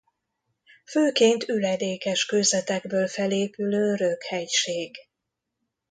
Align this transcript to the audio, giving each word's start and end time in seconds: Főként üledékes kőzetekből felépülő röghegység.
Főként 0.85 1.43
üledékes 1.47 2.25
kőzetekből 2.25 3.07
felépülő 3.07 3.95
röghegység. 3.95 4.95